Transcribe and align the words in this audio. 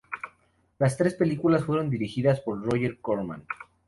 Las 0.79 0.97
tres 0.97 1.13
películas 1.13 1.63
fueron 1.63 1.91
dirigidas 1.91 2.39
por 2.39 2.59
Roger 2.59 2.97
Corman. 3.01 3.43